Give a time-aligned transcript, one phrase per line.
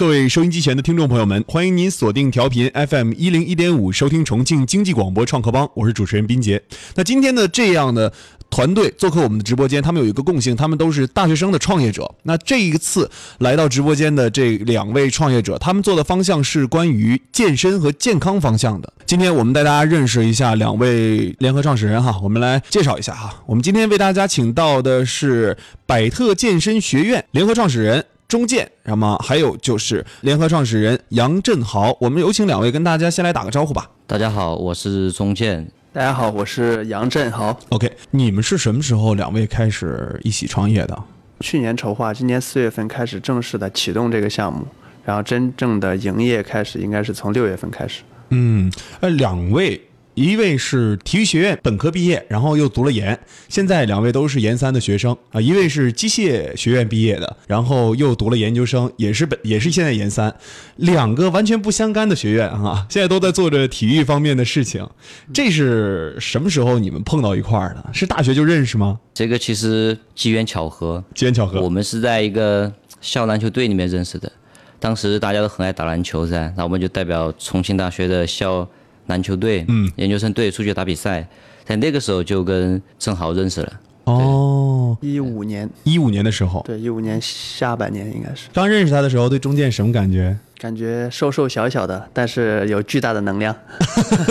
[0.00, 6.62] 各位收音机前的听众朋友们，欢迎您锁定调频 FM 一零一点五，收听重庆经济广播创客帮，我是主持人斌杰。
[6.94, 8.10] 那今天的这样的
[8.48, 12.10] 团队做客我们的直播间，他们有一个共性，他们都是大学生的创业者。
[12.22, 13.10] 那这一次
[13.40, 18.90] 来到直播间的这两位创业者，他们做的方向是关于健身和健康方向的。
[19.04, 23.42] 今天我们带大家认识一下两位联合创始人哈，我们来介绍一下哈。
[23.44, 28.02] 我们今天为大家请到的是百特健身学院联合创始人。
[28.30, 33.90] 钟健，那么还有就是联合创始人杨振豪，我们有请两位跟大家先来打个招呼吧。
[34.06, 35.68] 大家好，我是钟健。
[35.92, 37.58] 大家好，我是杨振豪。
[37.70, 40.96] OK，你们是什么时候两位开始一起创业的？
[41.40, 44.64] 去年筹划，今年四月份开始正式的启动这个项目，
[45.04, 48.02] 然后真正的营业开始应该是从六月份开始。
[48.28, 48.70] 嗯，
[49.00, 49.80] 呃，两位。
[50.14, 55.40] 一位是体育学院本科毕业，然后又读了研，现在两位都是研三的学生啊。
[55.40, 60.34] 一位是机械学院毕业的，然后又读了研究生，也是本也是现在研三，
[60.76, 64.86] 两个完全不相干的学院啊，现在都在做着体育方面的事情。
[65.32, 67.90] 这是什么时候你们碰到一块儿的？
[67.92, 68.98] 是大学就认识吗？
[69.14, 71.60] 这个其实机缘巧合，机缘巧合。
[71.60, 74.30] 我们是在一个校篮球队里面认识的，
[74.78, 78.68] 当时大家都很爱打篮球噻，那我们就代表重庆大学的校。
[79.10, 81.28] 篮球队，嗯，研究生队出去打比赛，
[81.66, 83.72] 在那个时候就跟郑豪认识了。
[84.04, 88.48] 哦，一五年，一五年的时候，对，一五年下半年应该是。
[88.52, 90.36] 刚认识他的时候，对中建什么感觉？
[90.58, 93.54] 感觉瘦瘦小小的，但是有巨大的能量。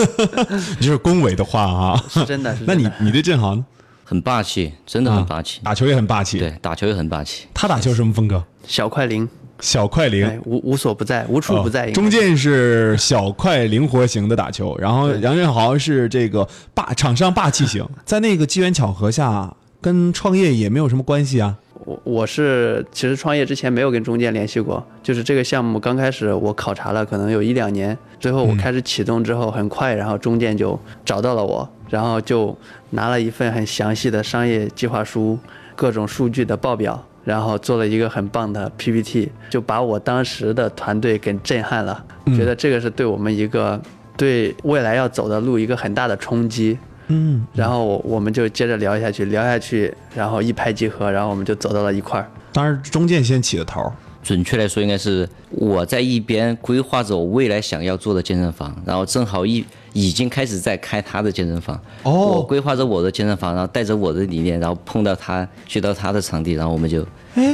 [0.80, 2.56] 就是恭维的话啊，是真的。
[2.66, 3.64] 那你你对郑豪呢？
[4.04, 6.38] 很霸气，真的很霸气，打球也很霸气。
[6.38, 7.46] 对，打球也很霸气。
[7.54, 8.42] 他打球什么风格？
[8.66, 9.28] 小快灵。
[9.60, 11.90] 小快灵，无无所不在，无处不在。
[11.92, 17.86] 中间是小快灵活型的打球，然后杨振豪是这个霸场上霸气型。
[18.04, 21.56] 在那个机缘巧合下，跟创业也没有什么关系啊。
[21.86, 32.56] 我我是其实创业之前没有跟中间联系过，就是这个项目刚开始我考察了，可能有一两年，最后我开始启动之后，很快，然后中间就找到了我，然后就
[32.90, 35.38] 拿了一份很详细的商业计划书，
[35.74, 37.02] 各种数据的报表。
[37.30, 42.04] 然后做了一个很棒的 PPT，就把我当时的团队给震撼了，
[42.36, 43.80] 觉得这个是对我们一个
[44.16, 46.76] 对未来要走的路一个很大的冲击。
[47.06, 52.28] 嗯，然后我我们就接着聊下去，聊下去，然后一拍即合，然后我们就走到了一块儿。
[52.52, 53.92] 当然，中间先起的头。
[54.22, 59.64] 准确来说，应该是我在一边规划着我未来想要做的健身房，然后正好一。
[59.92, 67.04] 已经开始在开他的健身房，我规划着我的健身房，然后带着我的理念，然后碰到他，去到他的场地，然后我们就，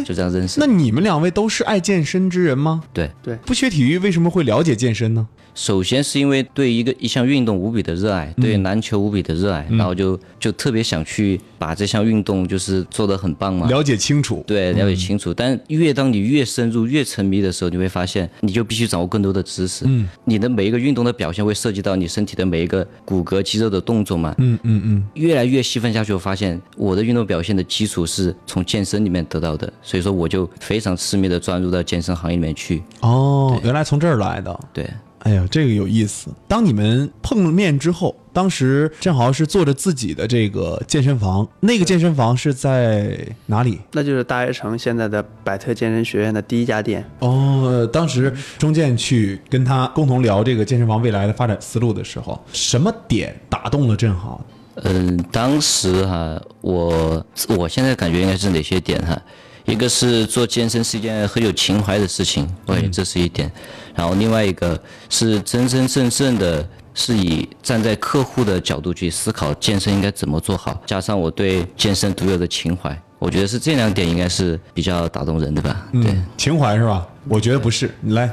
[0.04, 0.60] 就这样认识。
[0.60, 2.82] 那你们两位都是爱健身之人吗？
[2.92, 5.26] 对对，不学体育为什么会了解健身呢？
[5.56, 14.44] 首先是因为对一个一项运动无比的热爱，对篮球无比的热爱，然后就就特别想去把这项运动就是做得很棒嘛，了解清楚。
[14.46, 15.32] 对，了解清楚。
[15.32, 19.86] 但越当你越深入、越沉迷的时候，你会发现，你就必须掌握更多的知识。
[19.88, 24.34] 嗯，你的每一个运动的表现会涉及到你身体的每一个骨骼、肌肉的动作嘛。
[24.36, 25.04] 嗯嗯嗯。
[25.14, 32.82] 越来越细分下去，我发现我的运动表现的基础是从健身里面得到的，所以说我就非常痴迷的钻入到健身行业里面去。
[33.00, 34.60] 哦，原来从这儿来的。
[34.74, 34.86] 对。
[35.26, 36.28] 哎呀，这个有意思。
[36.46, 43.80] 当你们碰了面之后，当时正好是做着自己的这个健身房，那个健身房是在哪里？
[43.90, 47.04] 那就是大悦城现在的百特健身学院的第一家店。
[47.18, 54.40] 哦，当时钟健去跟他共同聊这个健身房未来的发展思路的时候，什么点打动了正好？
[54.84, 59.20] 嗯，当时哈，我我现在感觉应该是哪些点哈？
[59.66, 63.50] 一个是做健身是一件很有情怀的事情，对，这是一点。
[63.94, 72.96] 然后另外一个是真真正正的，是以站在客户的角度去思考健身应该怎么做好，加上我对健身独有的情怀。
[73.18, 75.86] 我觉得是这两点应该是比较打动人的吧？
[75.92, 77.06] 对，情怀是吧？
[77.28, 78.30] 我觉得不是，你来，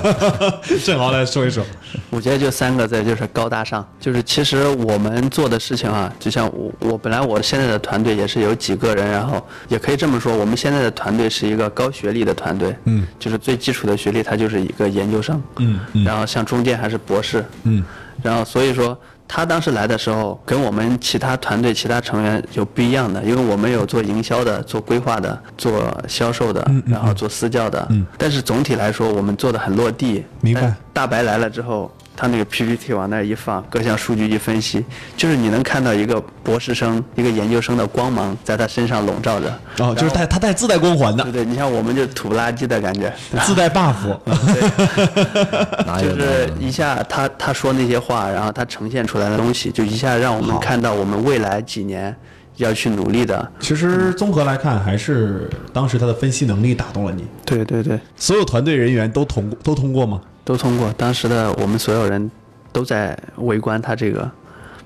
[0.84, 1.64] 正好来说一说。
[2.10, 3.84] 我觉得就三个字，就是高大上。
[3.98, 12.76] 就是其实我们做的事情啊，就像我我本来我现在的团队也是有几个人，然后也可以这么说，我们现在的团队是一个高学历的团队。
[12.84, 13.06] 嗯。
[13.18, 15.42] 就是最基础的学历，他就是一个研究生。
[15.56, 15.80] 嗯。
[16.04, 17.44] 然后像中介还是博士。
[17.64, 17.82] 嗯。
[18.22, 18.96] 然后所以说。
[19.34, 27.88] 他当时来的时候，跟我们其他团队其他成员有不一样的，因为我们有做营销的、做规划的、做销售的，然后做私教的。
[28.18, 30.22] 但是总体来说，我们做的很落地。
[30.42, 30.74] 明白。
[30.92, 31.90] 大白来了之后。
[32.16, 34.84] 他那个 PPT 往那一放，各项数据一分析，
[35.16, 39.58] 就是你能看到一个博士生、一个研究生的光芒在他身上笼罩着。
[39.78, 41.24] 哦，就是带他带自带光环的。
[41.24, 43.12] 对对，你像我们就土不拉几的感觉，
[43.44, 43.94] 自带 buff。
[46.00, 52.14] 就是一下他他说那些话，然后他呈现出来的东西，就一下让我们看到我们未来几年
[52.56, 53.50] 要去努力的。
[53.60, 57.24] 其实综合来看，还是当时他的分析能力打动了你。
[57.44, 60.20] 对对对，所有团队人员都通都通过吗？
[60.44, 60.92] 都通过。
[60.94, 62.30] 当时的我们所有人
[62.72, 64.30] 都在围观他这个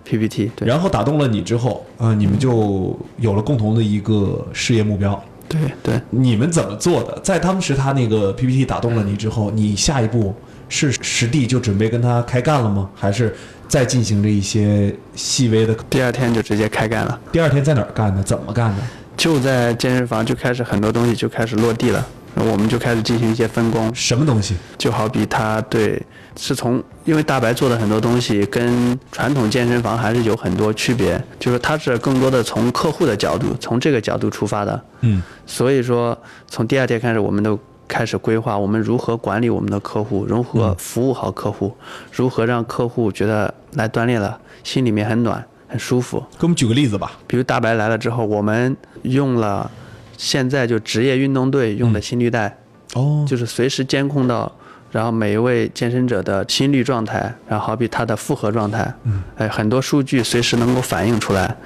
[0.04, 0.50] PPT。
[0.54, 5.22] 对然后打动了你之后，啊、你们就有了共同的一个事业目标。
[5.48, 7.18] 对对，你们怎么做的？
[7.20, 10.34] 在当时他那个 PPT 打动了你之后，你下一步
[10.68, 12.90] 是实地就准备跟他开干了吗？
[12.96, 13.32] 还是
[13.68, 15.74] 再进行着一些细微的？
[15.90, 18.22] 第二天就直接开干了，第二天在哪儿干的？
[18.22, 18.82] 怎么干的？
[19.16, 23.92] 就在健身房就开始很多东西就开始落地了，我们就开始进行一些分工。
[23.94, 24.54] 什么东西？
[24.76, 26.00] 就好比他对
[26.36, 34.84] 是从，因为大白做的很多东西跟传统健身房还是有很多区别，就是他是更多的从客户的角度，从这个角度出发的。
[35.00, 36.16] 嗯，所以说
[36.46, 41.76] 从第二天开始，我们都开始规划我们如何管理我们的客户，如何服务好客户，
[42.12, 46.18] 如何让客户觉得来锻炼了心里面很暖很舒服。
[46.38, 47.12] 给我们举个例子吧。
[47.26, 49.70] 比如大白来了之后，我们用了
[50.16, 52.58] 现在就职业运动队用的心率带。
[52.94, 54.50] 哦，就是随时监控到，
[54.92, 61.56] 然后每一位健身者的心率状态，然后好比他的负荷状态，嗯，哎，很多数据随时能够反映出来，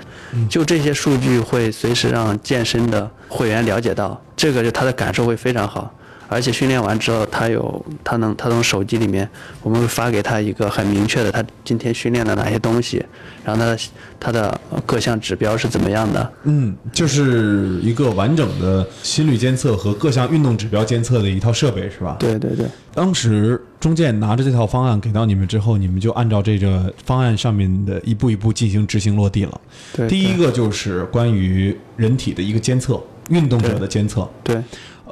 [0.48, 5.92] 就这些数据会随时让健身的会员了解到，这个就他的感受会非常好。
[6.30, 9.28] 而且训练完之后，他有他能他从手机里面，
[9.62, 13.04] 我们会发给他一个很明确的，他今天训练了哪些东西，
[13.44, 13.78] 然后他的
[14.20, 22.16] 他的各项指标是怎么样的，嗯，就是一个完整的心率监测和各项运动指标监测的一套设备，是吧？。
[22.20, 29.60] 对对对，当时中建拿着这套方案给到你们之后，你们就按照这个方案上面的一步一步进行执行落地了。
[29.92, 34.28] 对第一个就是关于人体的一个监测，运动者的监测。
[34.44, 34.62] 对。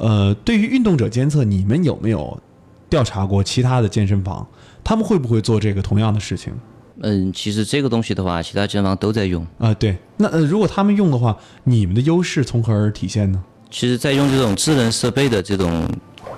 [0.00, 2.38] 呃，对于运动者监测，你们有没有
[2.88, 4.46] 调查过其他的健身房？
[4.82, 6.52] 他们会不会做这个同样的事情？
[7.00, 9.46] 嗯，其实这个东西的话，其他健身房都在用。
[9.58, 9.96] 啊、对。
[10.16, 13.42] 那呃，如果他们用的话，你们的优势从何而体现呢？
[13.70, 15.88] 其实，在用这种智能设备的这种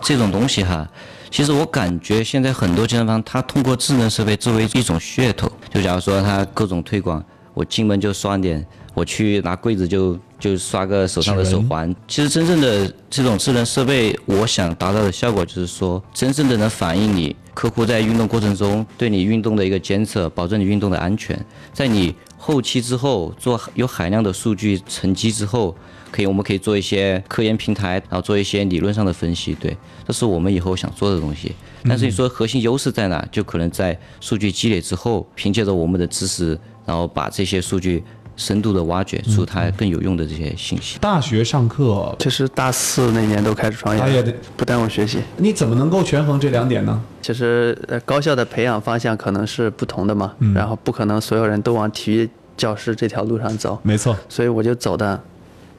[0.00, 0.86] 这种东西哈，
[1.30, 5.50] 其实我感觉现在很多健身房，它通过智能设备作为一种噱头。
[5.72, 7.24] 就假如说它各种推广，
[7.54, 11.94] 我进门就刷点，我去拿柜子就就刷个手上的手环。
[12.08, 21.38] 其实真正的这种智能设备，我想达到的效果就是说，真正的能反映你客户在运动过程中对你运动的一个监测，保证你运动的安全。
[21.72, 25.76] 在你后期之后做有海量的数据沉积之后，
[26.10, 29.54] 可以我们可以做一些科研平台，然后做一些理论上的分析。
[29.54, 29.76] 对，
[30.06, 31.52] 这是我们以后想做的东西。
[31.84, 33.25] 但是你说核心优势在哪？
[33.31, 38.02] 就可能在数据积累之后，凭借着我们的知识，然后把这些数据
[38.36, 40.98] 深度的挖掘出它更有用的这些信息。
[40.98, 44.22] 大学上课，其实大四那年都开始创业
[44.56, 45.18] 不耽误学习。
[45.36, 47.02] 你怎么能够权衡这两点呢？
[47.22, 55.20] 其实呃，高校的培养方向可能是不同的嘛，然后不可能所有人都往体育教师这条路上走，没错，所以我就走的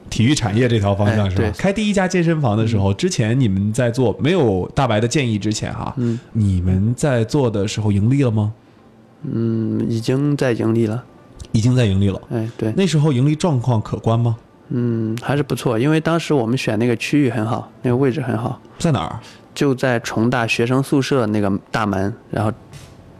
[0.09, 1.51] 体育产业这条方向是吧？
[1.57, 8.53] 开第一家健身房的时候，之前你们在做没有大白的建议之前哈，嗯你们在做的时候盈利了吗？
[9.23, 11.03] 嗯，已经在盈利了，
[11.51, 12.21] 已经在盈利了。
[12.31, 14.35] 哎，对，那时候盈利状况可观吗？
[14.69, 19.19] 嗯，还是不错，因为当时我们选那个区域很好，那个位置很好，在哪儿？
[19.53, 22.49] 就在重大学生宿舍那个大门，然后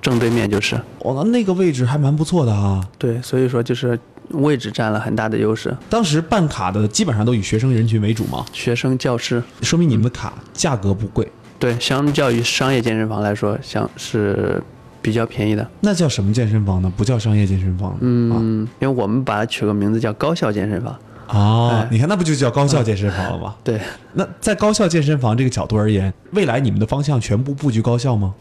[0.01, 2.81] 正对面就是，哦，那那个位置还蛮不错的啊。
[2.97, 3.99] 对，所以说就是
[4.29, 11.29] 位置占了很大的优势，当时办卡的基本上都以学生人群为主嘛，学生教师，说明你们的卡价格不贵。
[11.59, 14.63] 对，相较于商业健身房来说，像是
[15.01, 15.67] 比较便宜的。
[15.79, 16.91] 那叫什么健身房呢？
[16.95, 17.97] 不叫商业健身房。
[18.01, 20.95] 嗯，因为我们把它取个名字叫高校健身房。
[21.27, 23.55] 哦哎，你看那不就叫高校健身房了吗？
[23.63, 23.79] 对，
[24.13, 28.33] 那在高校健身房这个角度而言，未来你们的方向全部布局高校吗？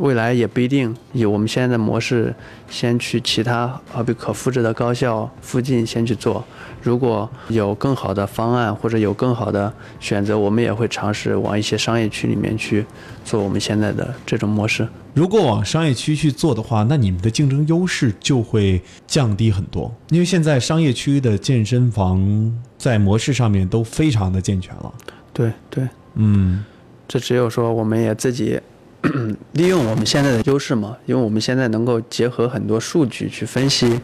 [0.00, 0.94] 未来也不一定。
[1.12, 2.34] 以我们现在的模式，
[2.68, 6.44] 先去其他好比可复制的高校附近先去做。
[6.82, 12.84] 如果有更好的方案或者有更好的选择，我们也会尝试往一些商业区里面去
[13.24, 14.88] 做我们现在的这种模式。
[15.12, 24.90] 如果往商业区去做的话，那你们的竞争优势就会降低很多，因为现在商业区的健身房在模式上面都非常的健全了。
[25.34, 26.64] 对对，嗯，
[27.06, 28.58] 这只有说我们也自己
[29.52, 33.98] 利用我们现在的优势嘛，因为我们现在能够结合很多数据去分析，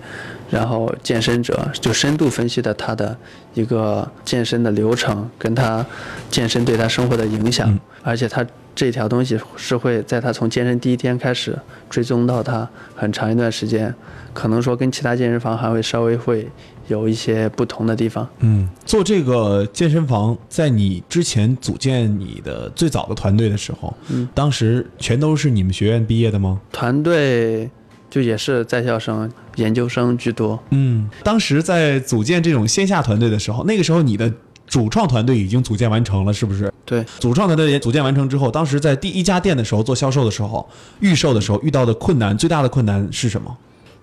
[0.50, 3.16] 然后健身者就深度分析的他的
[3.54, 5.84] 一个健身的流程，跟他
[6.30, 8.44] 健身对他生活的影响，而且他
[8.76, 13.92] 这条东西是会在他从健身第一天开始追踪到他很长一段时间，
[14.34, 16.46] 可能说跟其他健身房还会稍微会
[16.86, 18.28] 有一些不同的地方。
[18.40, 26.60] 嗯，做这个健身房，在你之前组建你的最早的团队的时候，嗯，当时全都是你们学院毕业的吗？
[26.70, 27.70] 团队
[28.10, 30.62] 就也是在校生，研究生居多。
[30.70, 34.30] 嗯，当时在组建这种线下团队的时候，那个时候你的
[34.66, 36.72] 主创团队已经组建完成了，是不是？
[36.84, 40.68] 对，主创团队也组建完成之后，当时在第一家店的时候做销售的时候，
[41.00, 43.56] 预售的时候遇到的困难，最大的困难是什么？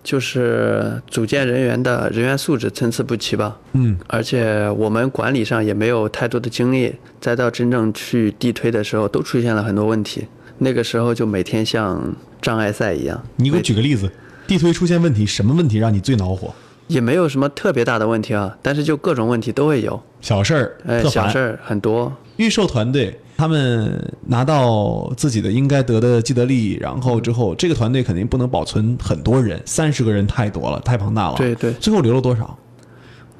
[0.03, 3.57] 就是组建人员的人员素质参差不齐吧。
[3.71, 10.27] 嗯，而且我们管理上也没有太多的精力，再到真正去地推的时候，都出现了很多问题。
[10.57, 13.21] 那个时候就每天像障碍赛一样。
[13.37, 14.11] 你给我举个例子，
[14.45, 16.53] 地推出现问题，什么问题让你最恼火？
[16.87, 20.03] 也没有什么特别大的问题啊，但是就各种问题都会有。
[20.23, 21.37] 小事儿，哎，特烦小事。
[21.37, 22.11] 儿很多。
[22.37, 31.35] 预售团队他们拿到自己的应该得的既得利益，然后之后这个团队肯定不能保存很多人，三十个人太多了，太庞大了。
[31.35, 32.57] 对对最后留了多少？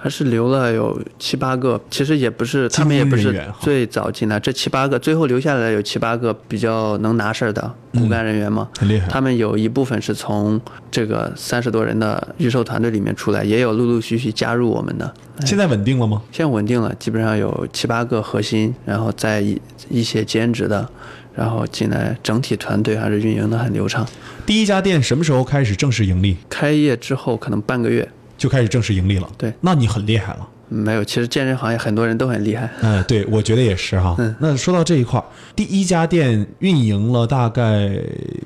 [0.04, 9.08] 还是留了有七八个，其实也不是，他们也不是最早进来，这七八个最后留下来有七八个比较能拿事儿的骨干人员嘛，很厉害。
[9.08, 10.60] 他们有一部分是从
[10.92, 15.14] 这个三十多人的预售团队里面出来，也有陆陆续续加入我们的，
[15.46, 16.22] 现在稳定了吗？
[16.34, 19.58] 现在稳定了，基本上有七八个核心，然后再一
[19.88, 20.86] 一些兼职的，
[21.34, 24.06] 然后进来，整体团队还是运营的很流畅。
[24.46, 26.36] 第一家店什么时候开始正式盈利？
[26.50, 28.06] 开业之后可能半个月，
[28.44, 29.30] 就开始正式盈利了。
[29.38, 30.46] 对，那你很厉害了。
[30.68, 32.70] 没有，其实健身行业很多人都很厉害。
[32.82, 34.18] 嗯，对，我觉得也是哈。
[34.20, 35.24] 嗯那说到这一块儿，
[35.56, 37.90] 第一家店运营了大概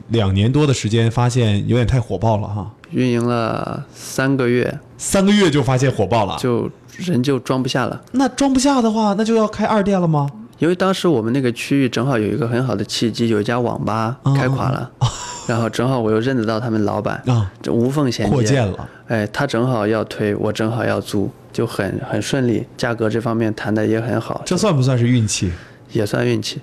[0.09, 2.71] 两年多的时间，发现有点太火爆了哈。
[2.91, 7.99] 运营了三个月，三个月就发现火爆了，就人就装不下了。
[8.11, 10.29] 那装不下的话，那就要开二店了吗？
[10.59, 14.91] 因为当时我们那个区域正好有一个很好的契机，有一家网吧开垮了，
[15.47, 18.89] 然后正好我又认得到他们老板，啊，这无缝衔接，扩建了。
[19.07, 25.51] 哎，他正好要推，我正好要租，就很很顺利，价格这方面谈的也很好，这算不算是运气？
[25.91, 26.59] 也算运气。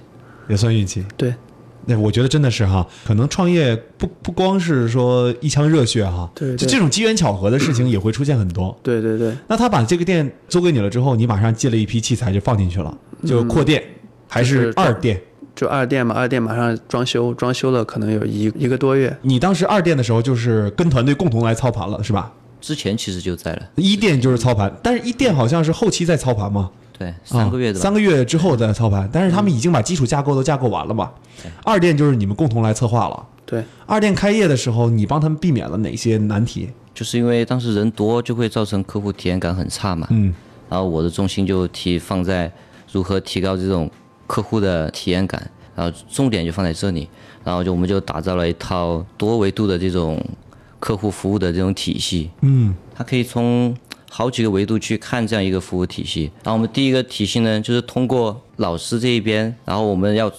[0.48, 1.06] 也算运气。
[1.16, 1.34] 对
[1.86, 8.76] 那我觉得真的是哈，可能创业不不光是说一腔热血哈，对对就这种机缘巧合的事情也会出现很多。
[8.82, 13.82] 对对对，那他把这个店租给你了之后，你马上借了一批器材就放进去了，就扩店，
[14.28, 15.20] 还嗯就是是二店？
[15.54, 19.16] 就二店嘛，二店马上装修，装修了可能有一一个多月。
[19.22, 22.32] 你当时二店的时候就是跟团队共同来操盘了，是吧？
[22.60, 26.70] 之前其实就在了，一店就是操盘，但是一店好像是后期在操盘吗？
[26.96, 31.10] 对，三个月的三个月之后再操盘，但是他们已经把基础架构都架构完了嘛。
[31.64, 33.26] 二店就是你们共同来策划了。
[33.44, 36.70] 对，二店开业的时候，你帮他们避免了哪些难题？
[36.94, 40.06] 就是因为当时人多，就会造成客户体验感很差嘛。
[40.10, 40.32] 嗯，
[40.70, 42.50] 然后我的重心就提放在
[42.92, 43.90] 如何提高这种
[44.28, 47.08] 客户的体验感，然后重点就放在这里，
[47.42, 50.24] 然后就我们就打造了一套多维度的这种
[50.78, 52.30] 客户服务的这种体系。
[52.42, 53.76] 嗯，它可以从
[54.16, 56.30] 好几个维度去看这样一个服务体系。
[56.44, 60.30] 然后我们第一个体系呢，就是通过老师这一边，然后我们要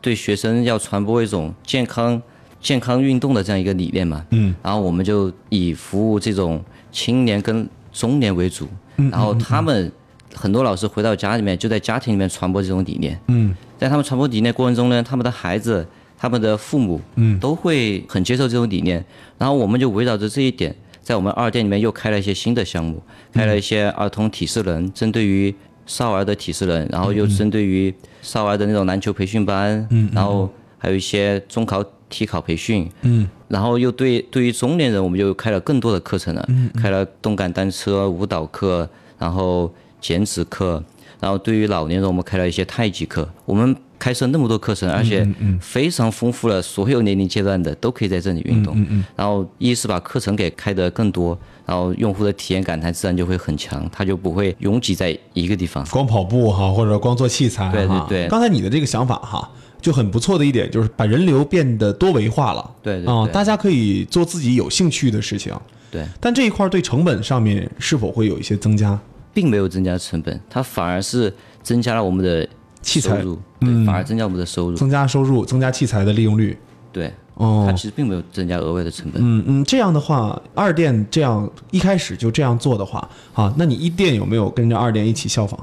[0.00, 2.22] 对学生要传播一种健康、
[2.60, 4.24] 健康运动的这样一个理念嘛。
[4.30, 4.54] 嗯。
[4.62, 6.62] 然后我们就以服务这种
[6.92, 8.68] 青年跟中年为主，
[9.10, 9.90] 然后他们
[10.32, 13.18] 很多老师回到家里面就在家庭里面传播这种理念。
[13.26, 13.52] 嗯。
[13.76, 15.84] 在他们传播理念过程中呢，他们的孩子、
[16.16, 19.04] 他们的父母，嗯，都会很接受这种理念。
[19.36, 20.72] 然后我们就围绕着这一点，
[21.04, 23.00] 在我们二店里面又开了一些新的项目，
[23.32, 25.54] 开了一些儿童体适能，针对于
[25.86, 36.48] 少儿的体适能，然后又针对于少儿的那种篮球培训班，嗯，然后还有一些中考体考培训，嗯，然后又对对于中年人，我们就开了更多的课程了，
[36.80, 39.70] 开了动感单车、舞蹈课，然后
[40.00, 40.82] 减脂课，
[41.20, 43.28] 然后对于老年人，我们开了一些太极课。
[43.44, 45.26] 我们开设那么多课程，而且
[45.60, 48.76] 非常丰富了，所有年龄阶段的都可以在这里运动。
[49.16, 55.84] 然后一是把课程给开得更多，然后用户的体验感它自然就会很强，它就不会拥挤在一个地方。
[55.86, 57.70] 光跑步哈，或者光做器材。
[57.72, 59.48] 对对对刚才你的这个想法哈，
[59.80, 62.70] 就很不错的一点就是把人流变得多维化了。
[62.82, 63.02] 对
[63.32, 65.54] 大家可以做自己有兴趣的事情。
[65.90, 68.98] 对，但这一块对成本上面是否会有一些增加？
[69.34, 72.48] 并没有增加成本，它反而是增加了我们的
[72.80, 74.76] 器材收入，对，反而增加我们的收入。
[74.76, 76.56] 增加收入，增加器材的利用率。
[76.92, 79.20] 对，哦它其实并没有增加额外的成本。
[79.20, 85.58] 嗯嗯，这样的话，二店这样一开始就这样做的话，啊，那你一店有没有跟着二店一起效仿，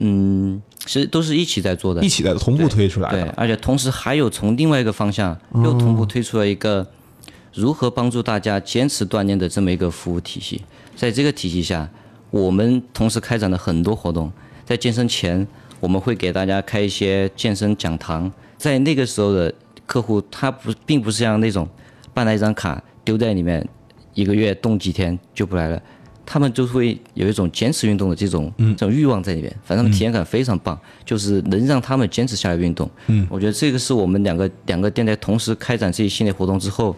[0.00, 2.08] 嗯，其实都是一起在做的一。
[2.08, 6.84] 起在同步推出来对的？，而且同时还有从另外一个方向又同步推出了一个
[7.54, 10.62] 如何帮助大家坚持锻炼的这么一个服务体系。
[10.96, 11.88] 在这个体系下，
[12.30, 14.30] 我们同时开展了很多活动。
[14.64, 15.46] 在健身前，
[15.80, 18.30] 我们会给大家开一些健身讲堂。
[18.56, 19.52] 在那个时候的
[19.86, 21.68] 客户，他不并不是像那种
[22.12, 23.66] 办了一张卡丢在里面，
[24.14, 25.82] 一个月动几天就不来了。
[26.30, 32.90] 他们就会有一种坚持运动的这种、这种欲望在里面，反正体验感非常棒，就是能让他们坚持下来运动。
[33.06, 36.94] 嗯，我觉得这个是我们两个两个店在同时开展这一系列活动之后，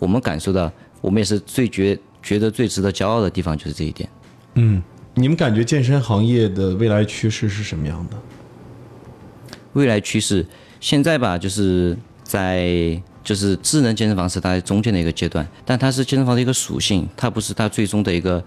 [0.00, 0.68] 我们感受到
[1.00, 4.08] 我们也是最觉觉得最值得骄傲的地方就是这一点。
[4.54, 4.82] 嗯，
[5.14, 8.16] 你们感觉健身行业的未来趋势是什么样的？
[9.72, 10.46] 未来趋势
[10.80, 18.42] 现在吧，就是在就是智能健身房是它中间的一个阶段，但它是健身房的一个属性，它不是它最终的一个、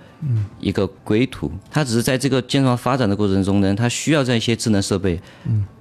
[0.59, 1.51] 一个归途。
[1.71, 5.19] 它只是在这个健身房发展的过程中呢，它需要这样一些智能设备，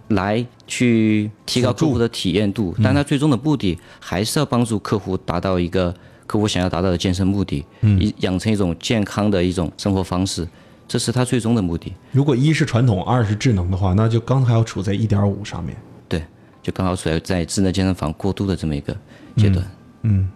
[0.08, 5.94] 来去提高客户的体验度，但它最终的目的还是要帮助客户达到一个
[6.26, 10.46] 客户想要达到的健身目的，嗯养成一种健康的一种生活方式，
[10.88, 11.92] 这是他最终的目的。
[12.12, 15.76] 如果一是传统，二是智能的话，那就刚好要处在一点五上面。
[16.08, 16.22] 对，
[16.62, 18.96] 就刚好处在在智能健身房过渡的这么一个
[19.36, 19.64] 阶段。
[20.02, 20.28] 嗯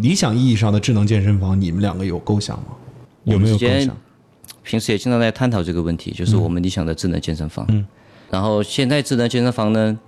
[0.00, 2.66] 理想意义上的智能健身房，你们两个有构想吗？
[3.24, 3.96] 有没有构想？
[4.62, 7.64] 平时也经常在探讨这个问题，就是我们理想的智能健身房。
[7.68, 7.86] 嗯，
[8.30, 9.98] 然后现在智能健身房呢，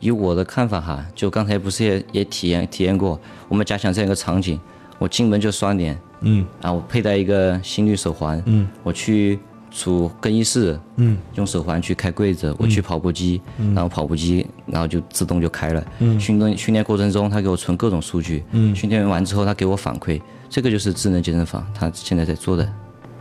[0.00, 4.58] 以我的看法哈，就刚才不是也也体验体验过，我们假想这样一个场景，
[4.98, 9.38] 我进门就刷脸，嗯，然后我佩戴一个心率手环，嗯，我去
[9.70, 13.40] 储更衣室，嗯，用手环去开柜子，我去跑步机，
[13.74, 20.20] 然后跑步机然后就自动就开了，嗯，训练训练过程中他给我存各种数据，嗯，训练完之后他给我反馈，
[20.50, 22.70] 这个就是智能健身房他现在在做的。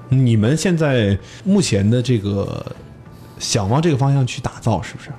[0.09, 2.65] 你们现在目前的这个
[3.39, 5.09] 想往这个方向去打造，是不是？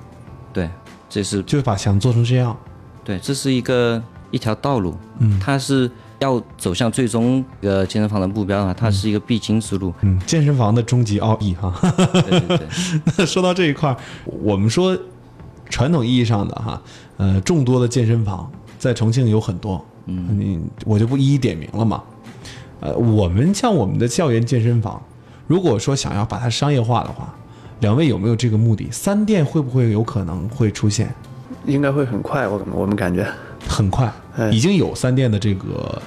[1.13, 2.57] 对，这是就是把墙做成这样。
[3.03, 4.01] 对，这是一个
[4.31, 5.89] 一条道路，嗯，它是
[6.19, 9.93] 要走向最终一个健身房的目标的话，它是一个必经之路。
[10.01, 11.71] 嗯，健身房的终极奥义哈。
[12.11, 12.67] 对对对，
[13.17, 14.97] 那说到这一块儿，我们说
[15.69, 16.81] 传统意义上的哈，
[17.17, 22.01] 呃，众多的健身房在重庆有很多，嗯，你我就不一一点名了嘛。
[22.79, 25.01] 呃，我们像我们的校园健身房，
[25.47, 27.33] 如果说想要把它商业化的话，
[27.79, 28.87] 两位有没有这个目的？
[28.91, 31.13] 三店会不会有可能会出现？
[31.65, 33.25] 应该会很快，我我们感觉，
[33.67, 36.01] 很快，哎已经有三店的这个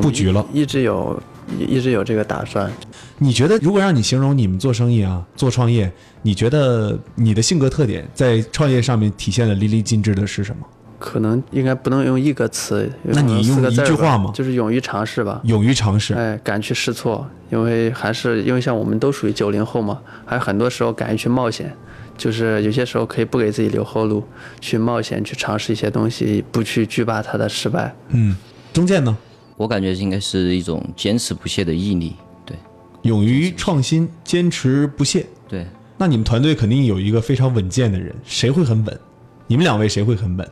[0.00, 1.22] 布局了一一直有
[1.58, 2.70] 一一直有这个打算。
[3.18, 10.66] 你觉得，如果让你形容你们做生意啊，做创业，你觉得你的性格特点在创业上面体现的淋漓尽致的是什么？
[11.02, 15.40] 可能应该不能用一个词，那你用一句话吗就是勇于尝试吧。
[15.42, 16.14] 勇于尝试。
[16.14, 21.74] 哎，敢去试错，因为还是因为像我们都属于九零后嘛，还很多时候敢于去冒险，
[22.16, 24.22] 就是有些时候可以不给自己留后路，
[24.60, 27.92] 去冒险去尝试一些东西，不去惧怕它的失败。
[28.10, 28.36] 嗯，
[28.72, 29.16] 中建呢？
[29.56, 32.14] 我感觉应该是一种坚持不懈的毅力。
[32.46, 32.56] 对
[33.02, 35.26] 勇于创新，坚持不懈。
[35.48, 35.66] 对，
[35.98, 39.00] 那你们团队肯定有一个非常稳健的人，谁会很稳？
[39.48, 40.48] 你们两位谁会很稳？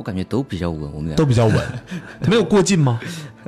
[0.00, 1.54] 我感觉都比较稳，我们俩都比较稳，
[2.26, 2.98] 没有过劲吗？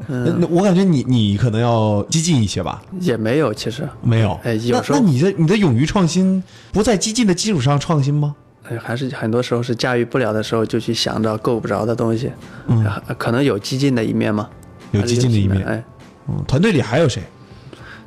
[0.09, 2.83] 嗯那我感觉你你可能要激进一些吧？
[3.01, 4.39] 也没有，其实，没有。
[4.45, 8.37] 哎有时候那那你的你的勇于创新，不在激进的基础上创新吗？
[8.69, 12.31] 哎，还是很多时候是驾驭不了的时候，就去想着够不着的东西，
[12.67, 12.85] 嗯，
[13.17, 14.47] 可能有激进的一面吗，
[14.91, 15.65] 有激进的一面。
[15.65, 15.83] 哎，
[16.29, 17.23] 嗯，团队里还有谁？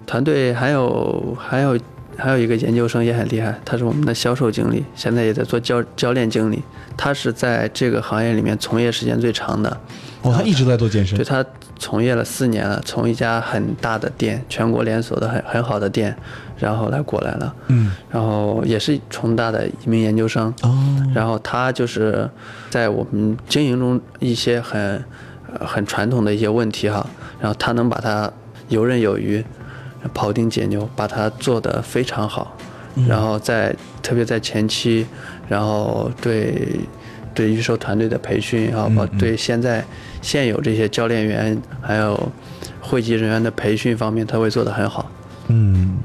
[0.06, 1.76] 团队还有还有
[2.18, 6.64] 还有一个研究生也很厉害，他是我们的销售经理，现在也在做教教练经理。
[6.98, 9.78] 他是在这个行业里面从业时间最长的，
[10.22, 11.26] 哦，他一直在做健身对。
[11.26, 11.46] 他
[11.78, 16.16] 从业了四年了，从一家很大的店，全国连锁的很很好的店，
[16.58, 20.74] 然后来过来了，嗯，然后也是重大的一名研究生，哦，
[21.14, 22.30] 然后他就是
[22.70, 25.04] 在我们经营中一些很
[25.54, 27.06] 呃很传统的一些问题哈，
[27.42, 28.32] 然后他能把它
[28.70, 29.44] 游刃有余，
[30.14, 32.56] 庖丁解牛，把它做得非常好，
[33.08, 35.06] 然后在特别在前期，
[35.48, 36.80] 然后对
[37.34, 38.90] 对预售团队的培训也好，
[39.20, 39.84] 对现在
[40.22, 42.32] 现有这些教练员还有
[42.82, 45.10] 会籍人员的培训方面，他会做得很好。
[45.48, 45.98] 嗯，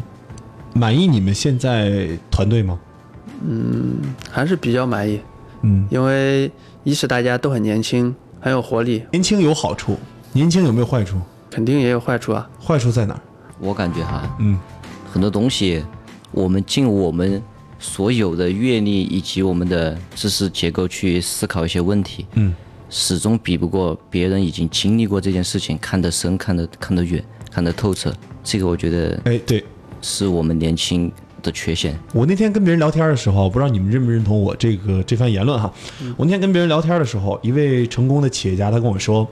[0.74, 2.78] 满意你们现在团队吗？
[3.42, 3.96] 嗯
[4.30, 5.20] 还是比较满意，
[5.62, 6.50] 嗯，因为
[6.84, 9.96] 一是大家都很年轻，很有活力，年轻有好处，
[10.32, 11.18] 年轻有没有坏处？
[11.50, 12.48] 肯定也有坏处啊。
[12.62, 13.20] 坏处在哪儿？
[13.60, 14.58] 我感觉哈，嗯，
[15.12, 15.84] 很多东西，
[16.30, 17.42] 我们尽我们
[17.78, 22.54] 所有的阅历以及我们的知识结构去思考一些问题，嗯，
[22.88, 28.12] 始终比不过别人已经经历过这件事情，看得深、看得看得远、看得透彻。
[28.42, 29.62] 这个我觉得哎，对
[30.00, 31.94] 是我们年轻的缺陷。
[32.14, 35.70] 我那天跟别人聊天的时候，不知道你们认不认同我这个这番言论哈。
[36.16, 39.28] 我那天跟别人聊天的时候，一位成功的企业家他跟我说，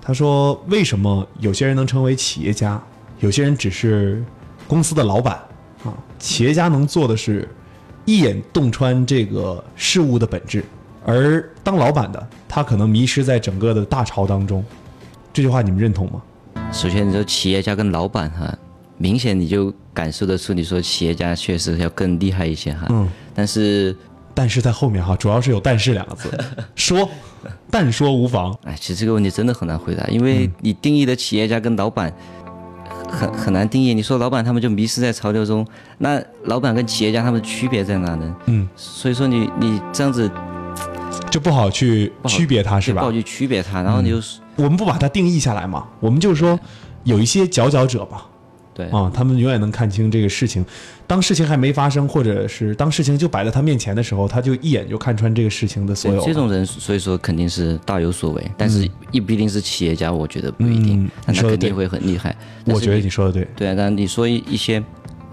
[0.00, 2.80] 他说为什么有些人能成为企业家，
[3.20, 4.24] 有些人只是
[4.66, 5.36] 公司的老板
[5.84, 5.94] 啊？
[6.18, 7.48] 企业家能做的是
[8.04, 10.64] 一眼洞穿这个事物的本质，
[11.04, 14.64] 而当老板的他可能迷失在整个的大潮当中。
[15.32, 16.22] 这句话你们认同吗？
[16.72, 18.56] 首先，你说企业家跟老板哈，
[18.96, 22.86] 明显你就感受得出，你说企业家确实要更厉害一些哈。
[22.88, 23.08] 嗯。
[23.34, 23.94] 但是
[24.32, 26.30] 但是在后面哈，主要是有“但是”两个字，
[26.74, 27.08] 说
[27.70, 28.56] 但说无妨。
[28.64, 32.12] 哎，其实这个问题真的很难回答，因为你定义的企业家跟老板
[33.08, 33.94] 很很难定义。
[33.94, 35.66] 你说老板他们就迷失在潮流中，
[35.98, 38.36] 那老板跟企业家他们的区别在哪呢？
[38.46, 40.30] 嗯，所以说你你这样子
[41.30, 43.12] 就不好去区别它是吧不好？
[43.12, 44.20] 去区别它，然后你就、
[44.56, 46.58] 我们不把它定义下来嘛，我们就是说
[47.04, 48.26] 有一些佼佼者吧，
[48.76, 50.62] 对啊，他们永远能看清这个事情。
[51.06, 62.36] 当事情还没发生，或者是当事情就摆在他面前的时候，他就一眼就看穿这个事情的所有这种人，所以说肯定是大有所为，但是也不一定是企业家，我觉得不一定，嗯但他肯定会很厉害。
[62.66, 63.48] 我觉得你你说的对。
[63.56, 64.82] 对啊，但你说一一些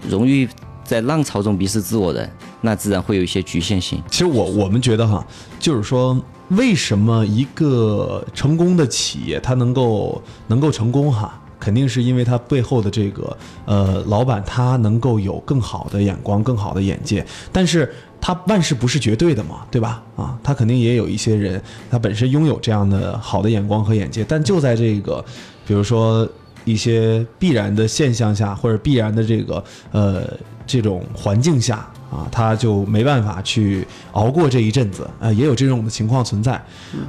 [0.08, 0.48] 容易
[0.82, 2.26] 在浪潮中迷失自我的，
[2.62, 4.02] 那自然会有一些局限性。
[4.10, 5.26] 其实我我们觉得哈，
[5.58, 11.40] 就是说，为什么一个成功的企业它能够能够成功哈？
[11.64, 20.02] 肯定是因为他背后的这个呃老板他能够有更好的眼光、更好的眼界，但是他万事不是绝对的嘛，对吧？
[20.14, 25.24] 啊，他肯定也有一些人他本身拥有这样的好的眼光和眼界，但就在这个
[25.66, 26.28] 比如说
[26.66, 30.22] 一些必然的现象下，或者必然的这个呃
[30.66, 36.52] 这种环境下啊，他就没办法去熬过这一阵子，呃，也有这种的情况存在。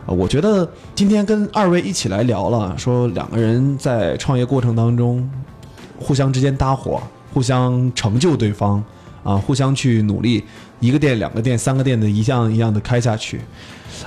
[0.08, 5.30] 呃我觉得今天跟二位一起来聊了，说两个人在创业过程当中
[6.00, 7.00] 互相之间搭伙，
[7.32, 8.84] 互相成就对方
[9.24, 10.44] 啊，互相去努力，
[10.80, 13.40] 一个店、两个店、三个店的一项一样的开下去。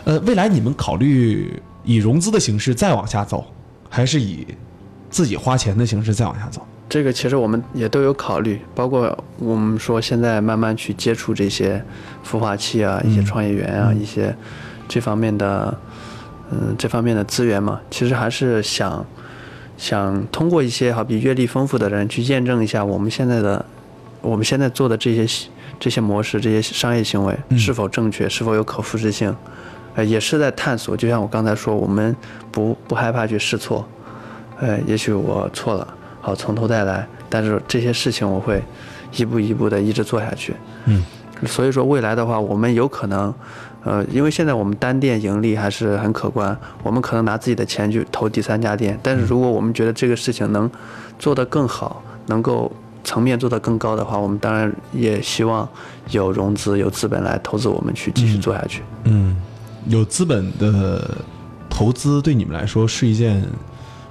[0.03, 3.47] 呃，未来你们考虑以融资的形式再往下走，
[3.89, 4.45] 还是以
[5.09, 6.67] 自己花钱的形式再往下走？
[6.89, 11.85] 这个其实我们也都有考虑，包括我们说现在慢慢去接触这些
[12.27, 14.35] 孵化器啊、一些创业园啊、一些
[14.89, 15.77] 这方面的，
[16.51, 19.05] 嗯，这方面的资源嘛，其实还是想
[19.77, 23.65] 想通过一些好比阅历丰富的人去验证一下我们现在的
[24.23, 25.49] 我们现在做的这些
[25.79, 29.37] 这些模式、这些商业行为是否正确，是否有可复制性，
[29.95, 30.97] 呃，也是在探索。
[30.97, 32.17] 就像我刚才说，我们
[32.51, 33.87] 不不害怕去试错，
[34.59, 37.07] 呃，也许我错了，好从头再来。
[37.29, 38.63] 但是这些事情我会
[39.17, 40.55] 一步一步的一直做下去。
[40.87, 41.05] 嗯，
[41.47, 43.33] 所以说未来的话，我们有可能，
[43.85, 48.99] 呃，因为现在我们单店盈利还是很可观，我们可能拿自己的钱去投第三家店。
[49.03, 50.71] 但是如果我们觉得这个事情能
[51.19, 52.71] 做得更好，能够
[53.05, 55.69] 层面做得更高的话，我们当然也希望
[56.11, 58.83] 有融资、有资本来投资我们去继续做下去。
[59.05, 59.37] 嗯，
[59.87, 61.17] 有资本的
[61.69, 63.43] 投资对你们来说是一件，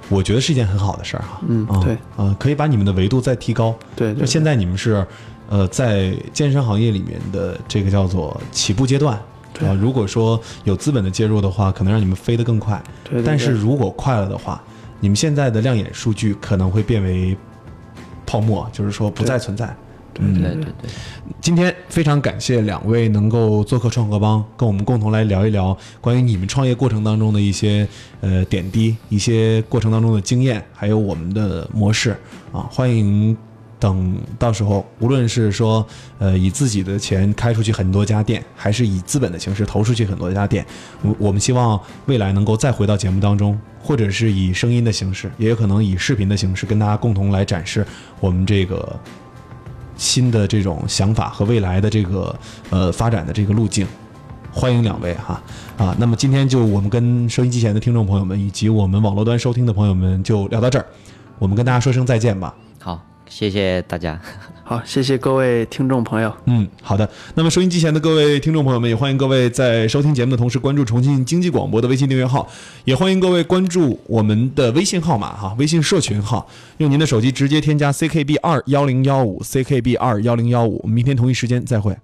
[0.08, 1.34] 我觉得是一件很好的事儿哈。
[1.34, 3.74] 啊嗯对，啊，可以把你们的维度再提高。
[3.94, 5.06] 对对就现在你们是，
[5.48, 9.18] 呃，在健身行业里面的这个叫做起步阶段。
[9.52, 12.80] 对啊，如果说有资本的介入的话，可能让你们飞得更快。
[13.04, 14.62] 对对但是如果快了的话，
[15.00, 17.36] 你们现在的亮眼数据可能会变为
[18.26, 19.74] 泡沫，就是说不再存在。
[20.18, 20.90] 对对对，
[21.40, 27.86] 今天非常感谢两位能够做客创客帮，跟我们共同来聊一聊关于你们创业过程当中的一些
[28.20, 32.16] 呃点滴，一些过程当中的经验，还有我们的模式
[32.52, 32.66] 啊。
[32.68, 33.36] 欢迎
[33.78, 35.86] 等到时候，无论是说
[36.18, 40.66] 呃以自己的钱开出去很多家店，还是以资本的形式投出去很多家店，
[41.02, 47.86] 我我们希望未来能够再回到节目当中，或者是以声音的形式，也有可能以视频的形式，跟大家共同来展示
[48.18, 48.98] 我们这个。
[49.98, 52.34] 新的这种想法和未来的这个
[52.70, 53.86] 呃发展的这个路径，
[54.50, 55.42] 欢迎两位哈
[55.76, 55.94] 啊。
[55.98, 60.86] 那么今天就我们跟收音机前的听众朋友们以及我们网络端收听的朋友们就聊到这儿，
[61.38, 62.54] 我们跟大家说声再见吧。
[62.80, 64.18] 好，谢谢大家。
[64.68, 66.30] 好，谢谢各位听众朋友。
[66.44, 67.08] 嗯，好的。
[67.34, 72.46] 那么收音机前的各位听众朋友们，也欢迎各位在收听节目的同时关注重庆经济广播的微信订阅号，
[72.84, 81.96] 也欢迎各位关注我们的微信号码哈，微信社群号，用您的手机直接添加 CKB 二幺零幺五 CKB 二幺零幺五，明天同一时间再会。